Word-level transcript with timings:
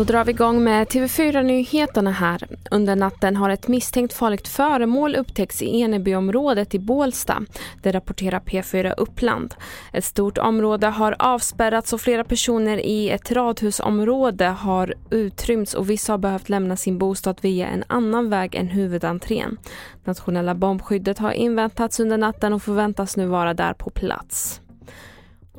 Då 0.00 0.04
drar 0.04 0.24
vi 0.24 0.30
igång 0.30 0.64
med 0.64 0.88
TV4-nyheterna 0.88 2.10
här. 2.10 2.48
Under 2.70 2.96
natten 2.96 3.36
har 3.36 3.50
ett 3.50 3.68
misstänkt 3.68 4.12
farligt 4.12 4.48
föremål 4.48 5.16
upptäckts 5.16 5.62
i 5.62 5.80
Enebyområdet 5.80 6.74
i 6.74 6.78
Bålsta. 6.78 7.42
Det 7.82 7.92
rapporterar 7.92 8.40
P4 8.40 8.94
Uppland. 8.96 9.54
Ett 9.92 10.04
stort 10.04 10.38
område 10.38 10.86
har 10.86 11.16
avspärrats 11.18 11.92
och 11.92 12.00
flera 12.00 12.24
personer 12.24 12.78
i 12.78 13.10
ett 13.10 13.32
radhusområde 13.32 14.46
har 14.46 14.94
utrymts 15.10 15.74
och 15.74 15.90
vissa 15.90 16.12
har 16.12 16.18
behövt 16.18 16.48
lämna 16.48 16.76
sin 16.76 16.98
bostad 16.98 17.38
via 17.40 17.68
en 17.68 17.84
annan 17.86 18.30
väg 18.30 18.54
än 18.54 18.68
huvudentrén. 18.68 19.56
Nationella 20.04 20.54
bombskyddet 20.54 21.18
har 21.18 21.32
inväntats 21.32 22.00
under 22.00 22.18
natten 22.18 22.52
och 22.52 22.62
förväntas 22.62 23.16
nu 23.16 23.26
vara 23.26 23.54
där 23.54 23.72
på 23.72 23.90
plats. 23.90 24.60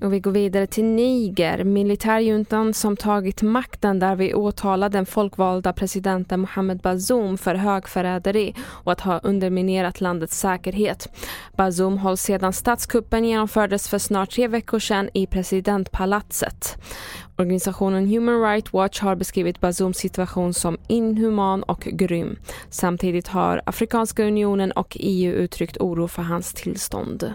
Och 0.01 0.13
vi 0.13 0.19
går 0.19 0.31
vidare 0.31 0.67
till 0.67 0.83
Niger. 0.83 1.63
Militärjuntan 1.63 2.73
som 2.73 2.97
tagit 2.97 3.41
makten 3.41 3.99
där 3.99 4.15
vi 4.15 4.33
åtalar 4.33 4.89
den 4.89 5.05
folkvalda 5.05 5.73
presidenten 5.73 6.39
Mohamed 6.39 6.77
Bazoum 6.79 7.37
för 7.37 7.55
högförräderi 7.55 8.55
och 8.61 8.91
att 8.91 9.01
ha 9.01 9.19
underminerat 9.19 10.01
landets 10.01 10.39
säkerhet. 10.39 11.07
Bazoum 11.55 11.97
hålls 11.97 12.21
sedan 12.21 12.53
statskuppen 12.53 13.25
genomfördes 13.25 13.89
för 13.89 13.97
snart 13.97 14.31
tre 14.31 14.47
veckor 14.47 14.79
sedan 14.79 15.09
i 15.13 15.27
presidentpalatset. 15.27 16.77
Organisationen 17.37 18.07
Human 18.07 18.41
Rights 18.41 18.73
Watch 18.73 19.01
har 19.01 19.15
beskrivit 19.15 19.59
Bazoums 19.59 19.97
situation 19.97 20.53
som 20.53 20.77
inhuman 20.87 21.63
och 21.63 21.79
grym. 21.79 22.39
Samtidigt 22.69 23.27
har 23.27 23.61
Afrikanska 23.65 24.23
unionen 24.23 24.71
och 24.71 24.97
EU 24.99 25.33
uttryckt 25.33 25.77
oro 25.77 26.07
för 26.07 26.21
hans 26.21 26.53
tillstånd. 26.53 27.33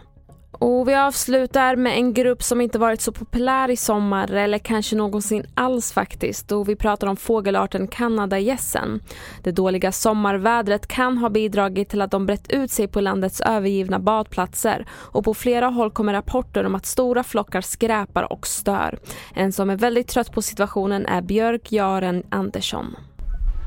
Och 0.59 0.89
vi 0.89 0.95
avslutar 0.95 1.77
med 1.77 1.97
en 1.97 2.15
grupp 2.15 2.43
som 2.43 2.61
inte 2.61 2.79
varit 2.79 3.01
så 3.01 3.13
populär 3.13 3.71
i 3.71 3.77
sommar 3.77 4.33
eller 4.33 4.59
kanske 4.59 4.97
någonsin 4.97 5.47
alls 5.55 5.93
faktiskt. 5.93 6.53
Och 6.53 6.69
vi 6.69 6.77
pratar 6.77 7.07
om 7.07 7.17
fågelarten 7.17 7.89
kanadagässen. 7.89 9.01
Det 9.43 9.51
dåliga 9.51 9.93
sommarvädret 9.93 10.87
kan 10.87 11.19
ha 11.19 11.29
bidragit 11.29 11.89
till 11.89 12.03
att 12.03 12.11
de 12.11 12.27
brett 12.27 12.51
ut 12.51 12.71
sig 12.71 12.89
på 12.89 13.01
landets 13.01 13.41
övergivna 13.41 13.99
badplatser 13.99 14.87
och 14.91 15.25
på 15.25 15.35
flera 15.35 15.67
håll 15.67 15.91
kommer 15.91 16.13
rapporter 16.13 16.67
om 16.67 16.75
att 16.75 16.87
stora 16.87 17.25
flockar 17.25 17.61
skräpar 17.61 18.33
och 18.33 18.47
stör. 18.47 18.99
En 19.35 19.53
som 19.53 19.71
är 19.71 19.77
väldigt 19.77 20.09
trött 20.09 20.33
på 20.33 20.43
situationen 20.43 21.07
är 21.07 21.23
Björk 21.23 21.73
Jaren 21.73 22.23
Andersson. 22.29 22.97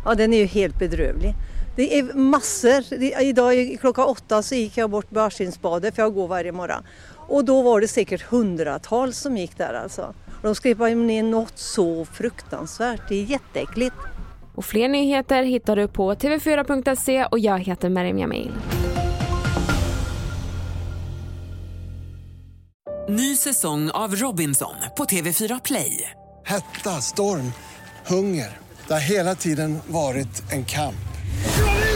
Ja, 0.05 0.15
den 0.15 0.33
är 0.33 0.37
ju 0.37 0.45
helt 0.45 0.79
bedrövlig. 0.79 1.33
Det 1.79 1.99
är 1.99 2.13
massor. 2.13 2.99
Det- 2.99 3.21
Idag 3.25 3.77
klockan 3.79 4.05
åtta 4.05 4.43
så 4.43 4.55
gick 4.55 4.77
jag 4.77 4.89
bort 4.89 5.09
Barskinsbadet 5.09 5.95
för 5.95 6.01
jag 6.01 6.13
går 6.13 6.27
varje 6.27 6.51
morgon. 6.51 6.83
Och 7.27 7.45
då 7.45 7.61
var 7.61 7.81
det 7.81 7.87
säkert 7.87 8.21
hundratals 8.21 9.17
som 9.17 9.37
gick 9.37 9.57
där 9.57 9.73
alltså. 9.73 10.13
De 10.41 10.55
skrev 10.55 10.97
ner 10.97 11.23
något 11.23 11.57
så 11.59 12.05
fruktansvärt. 12.05 13.01
Det 13.09 13.15
är 13.15 13.23
jätteäckligt. 13.23 13.95
Och 14.55 14.65
fler 14.65 14.87
nyheter 14.87 15.43
hittar 15.43 15.75
du 15.75 15.87
på 15.87 16.13
tv4.se 16.13 17.25
och 17.25 17.39
jag 17.39 17.59
heter 17.59 17.89
Merیم 17.89 18.19
Jamil. 18.19 18.51
Ny 23.09 23.35
säsong 23.35 23.91
av 23.91 24.15
Robinson 24.15 24.75
på 24.97 25.03
TV4 25.03 25.61
Play. 25.63 26.11
Hetta, 26.45 26.89
storm, 27.01 27.53
hunger. 28.07 28.57
Det 28.87 28.93
har 28.93 29.11
hela 29.11 29.35
tiden 29.35 29.79
varit 29.87 30.51
en 30.51 30.65
kamp. 30.65 31.08